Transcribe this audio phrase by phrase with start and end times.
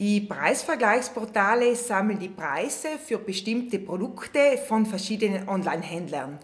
[0.00, 6.38] Die Preisvergleichsportale sammeln die Preise für bestimmte Produkte von verschiedenen Online-Händlern.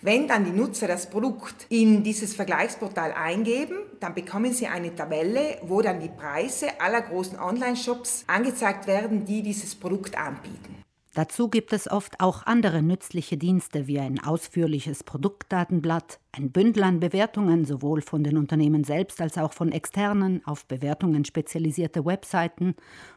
[0.00, 5.58] Wenn dann die Nutzer das Produkt in dieses Vergleichsportal eingeben, dann bekommen sie eine Tabelle,
[5.60, 10.82] wo dann die Preise aller großen Online-Shops angezeigt werden, die dieses Produkt anbieten.
[11.14, 17.00] Dazu gibt es oft auch andere nützliche Dienste wie ein ausführliches Produktdatenblatt, ein Bündel an
[17.00, 22.76] Bewertungen sowohl von den Unternehmen selbst als auch von externen, auf Bewertungen spezialisierte Webseiten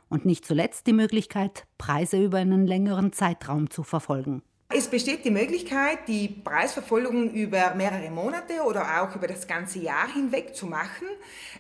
[0.10, 4.42] und nicht zuletzt die Möglichkeit, Preise über einen längeren Zeitraum zu verfolgen.
[4.78, 10.14] Es besteht die Möglichkeit, die Preisverfolgung über mehrere Monate oder auch über das ganze Jahr
[10.14, 11.08] hinweg zu machen.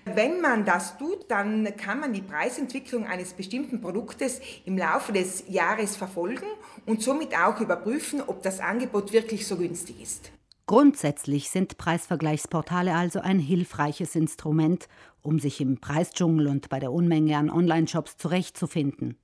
[0.04, 5.46] Wenn man das tut, dann kann man die Preisentwicklung eines bestimmten Produktes im Laufe des
[5.48, 6.46] Jahres verfolgen
[6.86, 10.32] und somit auch überprüfen, ob das Angebot wirklich so günstig ist.
[10.66, 14.90] Grundsätzlich sind Preisvergleichsportale also ein hilfreiches Instrument,
[15.22, 19.18] um sich im Preisdschungel und bei der Unmenge an Online-Shops zurechtzufinden.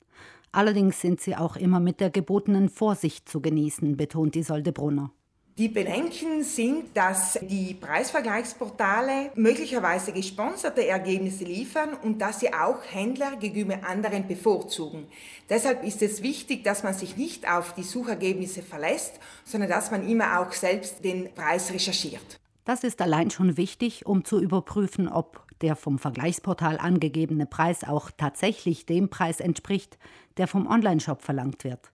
[0.51, 5.11] Allerdings sind sie auch immer mit der gebotenen Vorsicht zu genießen, betont Isolde Brunner.
[5.57, 13.35] Die Bedenken sind, dass die Preisvergleichsportale möglicherweise gesponserte Ergebnisse liefern und dass sie auch Händler
[13.35, 15.07] gegenüber anderen bevorzugen.
[15.49, 20.07] Deshalb ist es wichtig, dass man sich nicht auf die Suchergebnisse verlässt, sondern dass man
[20.07, 22.39] immer auch selbst den Preis recherchiert.
[22.65, 28.11] Das ist allein schon wichtig, um zu überprüfen, ob der vom Vergleichsportal angegebene Preis auch
[28.15, 29.97] tatsächlich dem Preis entspricht,
[30.37, 31.91] der vom Onlineshop verlangt wird.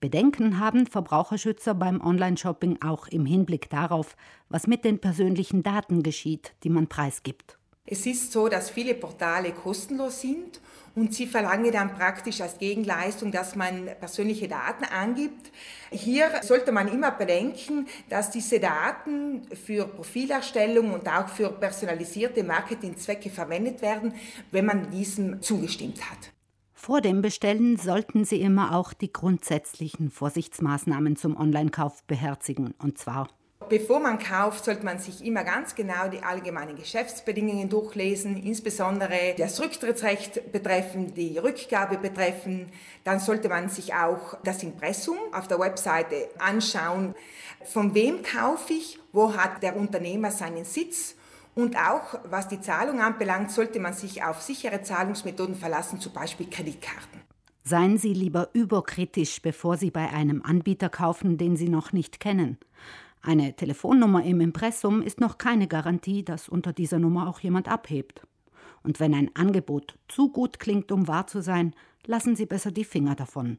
[0.00, 4.16] Bedenken haben Verbraucherschützer beim Onlineshopping auch im Hinblick darauf,
[4.48, 7.59] was mit den persönlichen Daten geschieht, die man preisgibt.
[7.86, 10.60] Es ist so, dass viele Portale kostenlos sind
[10.94, 15.50] und sie verlangen dann praktisch als Gegenleistung, dass man persönliche Daten angibt.
[15.90, 23.30] Hier sollte man immer bedenken, dass diese Daten für Profilerstellung und auch für personalisierte Marketingzwecke
[23.30, 24.14] verwendet werden,
[24.50, 26.32] wenn man diesem zugestimmt hat.
[26.74, 33.28] Vor dem Bestellen sollten Sie immer auch die grundsätzlichen Vorsichtsmaßnahmen zum Onlinekauf beherzigen, und zwar
[33.70, 39.60] Bevor man kauft, sollte man sich immer ganz genau die allgemeinen Geschäftsbedingungen durchlesen, insbesondere das
[39.60, 42.66] Rücktrittsrecht betreffen, die Rückgabe betreffen.
[43.04, 47.14] Dann sollte man sich auch das Impressum auf der Webseite anschauen.
[47.62, 48.98] Von wem kaufe ich?
[49.12, 51.14] Wo hat der Unternehmer seinen Sitz?
[51.54, 56.50] Und auch was die Zahlung anbelangt, sollte man sich auf sichere Zahlungsmethoden verlassen, zum Beispiel
[56.50, 57.20] Kreditkarten.
[57.62, 62.58] Seien Sie lieber überkritisch, bevor Sie bei einem Anbieter kaufen, den Sie noch nicht kennen.
[63.22, 68.26] Eine Telefonnummer im Impressum ist noch keine Garantie, dass unter dieser Nummer auch jemand abhebt.
[68.82, 71.74] Und wenn ein Angebot zu gut klingt, um wahr zu sein,
[72.06, 73.58] lassen Sie besser die Finger davon.